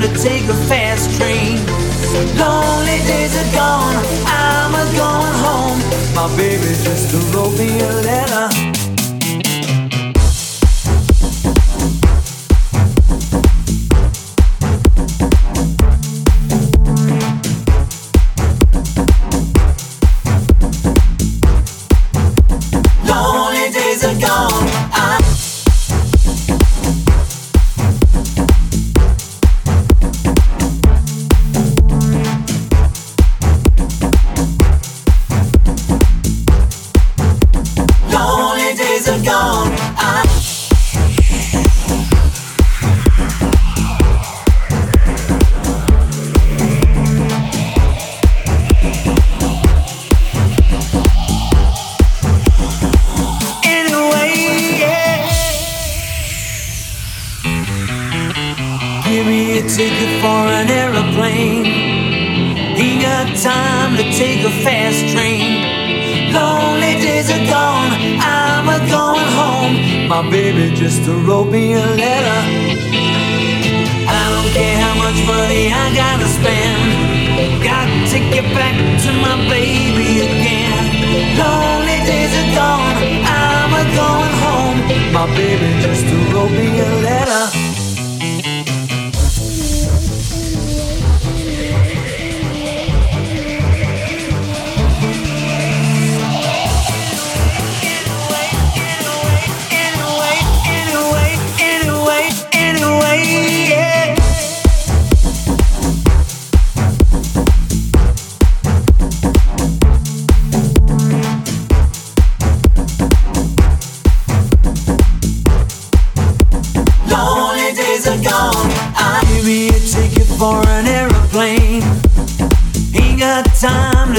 [0.00, 1.58] To take a fast train.
[2.38, 3.94] Lonely days are gone,
[4.24, 5.78] I'm a going home.
[6.14, 6.74] my baby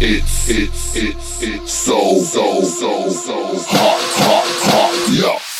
[0.00, 5.53] it's it's it's it's so so so so hot hot hot yeah.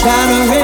[0.00, 0.59] trying to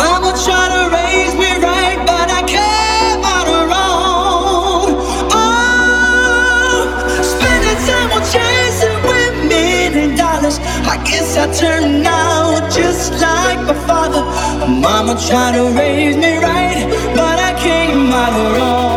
[0.00, 4.86] Mama tried to raise me right, but I came out wrong.
[5.32, 6.86] Oh,
[7.22, 10.58] spending time chasing dollars.
[10.86, 14.22] I guess I turned out just like my father.
[14.68, 16.86] Mama tried to raise me right,
[17.16, 18.89] but I came out wrong.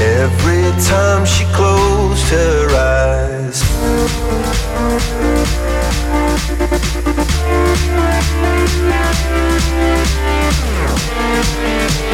[0.00, 3.64] Every time she closed her eyes.